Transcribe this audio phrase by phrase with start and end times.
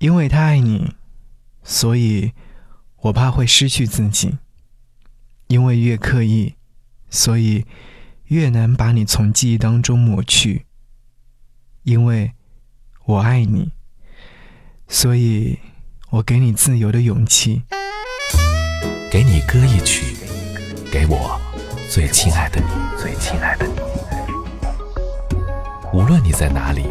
[0.00, 0.94] 因为他爱你，
[1.62, 2.32] 所以
[3.02, 4.38] 我怕会失去自己。
[5.48, 6.54] 因为越刻意，
[7.10, 7.66] 所以
[8.28, 10.64] 越难把你从记忆当中抹去。
[11.82, 12.32] 因为
[13.04, 13.72] 我爱你，
[14.88, 15.58] 所以
[16.08, 17.64] 我给你自由的勇气。
[19.10, 20.16] 给你歌一曲，
[20.90, 21.38] 给我
[21.90, 23.74] 最亲爱的你，最亲爱的你。
[25.92, 26.86] 无论你在哪里，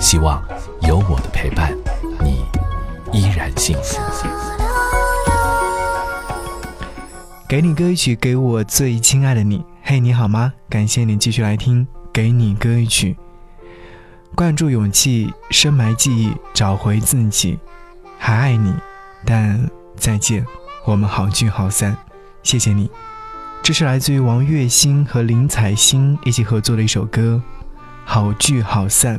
[0.00, 0.42] 希望
[0.88, 1.76] 有我的陪伴，
[2.22, 2.46] 你
[3.12, 4.00] 依然幸福。
[7.46, 9.62] 给你歌一曲，给我最亲爱的你。
[9.82, 10.50] 嘿，你好吗？
[10.66, 11.86] 感谢你继续来听。
[12.10, 13.14] 给你歌一曲，
[14.34, 17.58] 灌注勇气，深埋记忆，找回自己。
[18.18, 18.74] 还爱你，
[19.26, 20.42] 但再见。
[20.86, 21.94] 我们好聚好散，
[22.42, 22.90] 谢谢你。
[23.62, 27.42] 这是来自于王栎鑫和林采欣一起合作的一首歌，
[28.06, 29.18] 《好聚好散》。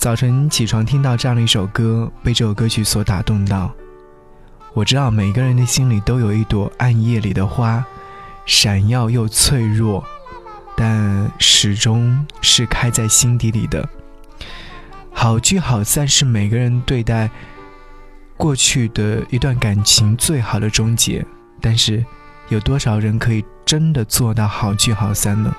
[0.00, 3.70] 早晨起床听到这样的一首歌，被这首歌曲所打动到。
[4.72, 7.84] 我知道每个人的心里都有一朵暗夜里的花，
[8.46, 10.02] 闪耀又脆弱，
[10.74, 13.86] 但始终是开在心底里的。
[15.12, 17.30] 好聚好散是每个人对待。
[18.38, 21.22] 过去的一段感情最好的终结，
[21.60, 22.02] 但是
[22.48, 25.54] 有多少人可以真的做到好聚好散呢？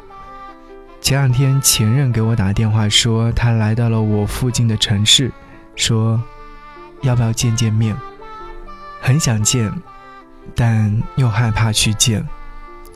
[1.01, 5.31] 前两天前任给我打电话说他来到了我附近的城市，
[5.75, 6.21] 说
[7.01, 7.95] 要不要见见面？
[9.01, 9.73] 很想见，
[10.55, 12.23] 但又害怕去见，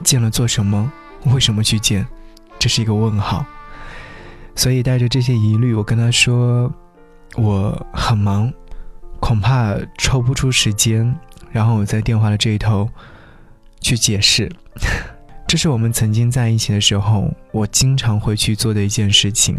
[0.03, 0.91] 见了做什么？
[1.25, 2.07] 为什么去见？
[2.59, 3.43] 这是一个问号。
[4.55, 6.71] 所以带着这些疑虑，我跟他说
[7.35, 8.53] 我很忙。
[9.19, 11.17] 恐怕抽不出时间，
[11.51, 12.87] 然后我在电话的这一头
[13.81, 14.51] 去解释，
[15.47, 19.57] 这是我们曾经在一起的时候，我经常会去做的一件事情。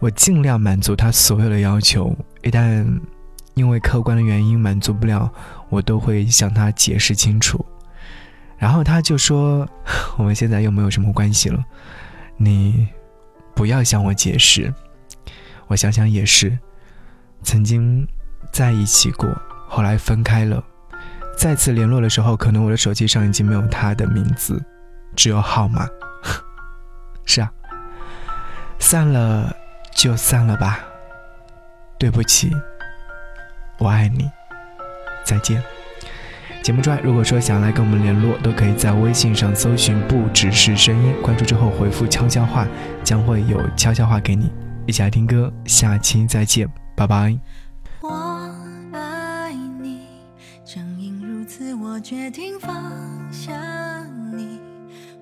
[0.00, 2.86] 我尽量满足他所有的要求，一旦
[3.54, 5.30] 因为客观的原因满足不了，
[5.68, 7.64] 我都会向他解释清楚。
[8.58, 9.68] 然后他就说
[10.16, 11.64] ：“我们现在又没有什么关系了，
[12.36, 12.88] 你
[13.54, 14.72] 不要向我解释。”
[15.68, 16.58] 我想想也是，
[17.42, 18.06] 曾经。
[18.52, 19.28] 在一起过，
[19.66, 20.62] 后来分开了。
[21.36, 24.62] 再次联络的时候，可能我的手机上已经没有他的名字，
[25.14, 25.86] 只有号码。
[27.26, 27.50] 是啊，
[28.78, 29.54] 散了
[29.94, 30.78] 就散了吧。
[31.98, 32.50] 对不起，
[33.78, 34.30] 我爱你，
[35.24, 35.62] 再见。
[36.62, 42.66] 节目之外，如果说想来跟我们联络，都可以在微信上搜寻“不只是声音”，关注之后回复“悄悄话”，
[43.04, 44.50] 将会有悄悄话给你。
[44.86, 47.63] 一起来听歌，下期再见，拜拜。
[51.94, 52.92] 我决定放
[53.32, 53.54] 下
[54.36, 54.58] 你，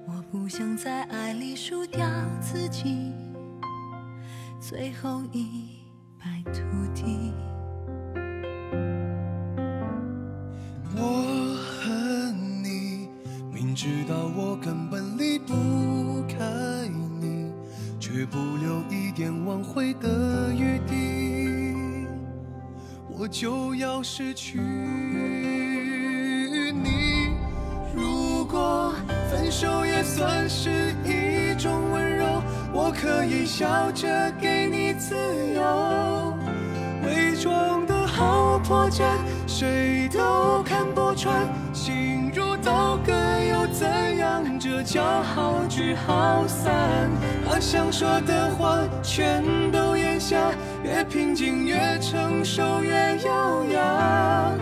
[0.06, 2.08] 我不想在爱里输掉
[2.40, 3.12] 自己，
[4.58, 5.68] 最后一
[6.18, 6.62] 败涂
[6.94, 7.30] 地。
[10.96, 13.10] 我恨你，
[13.52, 15.52] 明知道我根本离不
[16.26, 16.88] 开
[17.20, 17.52] 你，
[18.00, 22.06] 却不留一点挽回的余地，
[23.10, 24.58] 我就要失去。
[26.82, 27.36] 你
[27.94, 28.92] 如果
[29.30, 35.14] 分手也算是一种温柔，我可以笑着给你自
[35.54, 36.34] 由。
[37.04, 39.04] 伪装的好破绽，
[39.46, 41.48] 谁都看不穿。
[41.72, 44.58] 心如刀割又怎样？
[44.58, 47.10] 这叫好聚好散。
[47.44, 50.36] 把想说的话全都咽下，
[50.84, 54.52] 越平静越成熟越优雅。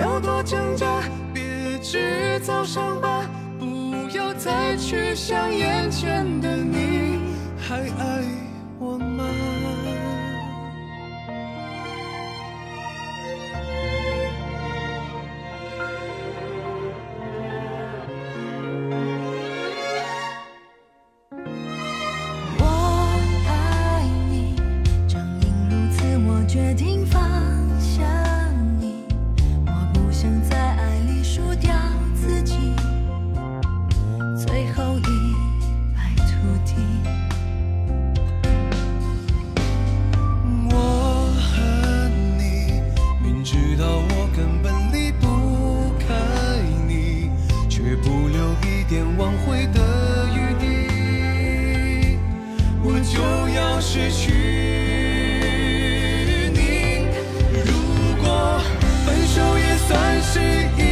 [0.00, 1.02] 不管心有多挣扎。
[1.32, 3.22] 别制造伤疤，
[3.58, 7.20] 不要再去想眼前的你
[7.58, 8.24] 还爱
[8.78, 9.24] 我吗？
[53.82, 54.30] 失去
[56.52, 57.06] 你
[57.64, 57.72] 如
[58.22, 58.60] 果
[59.06, 60.38] 分手也算是
[60.76, 60.89] 一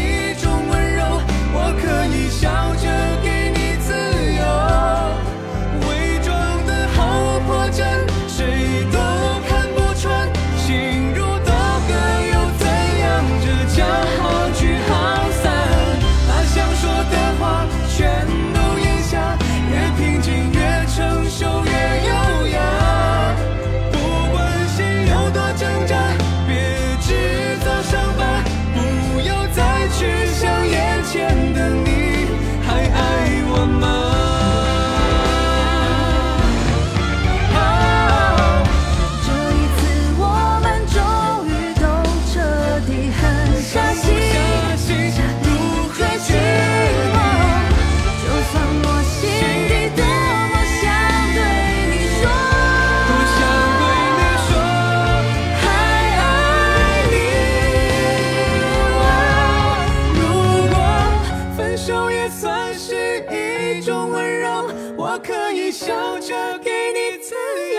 [65.78, 67.36] 笑着给你自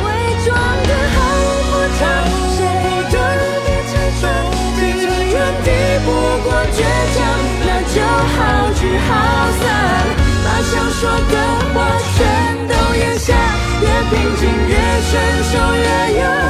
[0.00, 0.04] 伪
[0.42, 1.16] 装的好
[1.68, 2.00] 不差，
[2.56, 3.14] 谁不得
[3.60, 3.92] 你承
[4.22, 4.24] 受，
[4.80, 5.68] 这样抵
[6.06, 6.08] 不
[6.44, 6.80] 过倔
[7.12, 7.18] 强，
[7.60, 7.96] 那就
[8.32, 8.36] 好
[8.72, 9.08] 聚好
[9.60, 9.62] 散，
[10.46, 10.98] 把想说
[11.28, 11.36] 的
[11.74, 11.76] 话
[12.16, 12.18] 全
[12.66, 13.28] 都咽下，
[13.82, 14.72] 越平静越
[15.02, 15.12] 顺
[15.52, 15.84] 受，越
[16.22, 16.45] 有。